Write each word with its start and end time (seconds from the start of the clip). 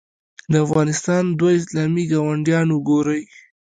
د 0.51 0.53
افغانستان 0.65 1.23
دوه 1.39 1.51
اسلامي 1.59 2.03
ګاونډیان 2.11 2.67
وګورئ. 2.71 3.23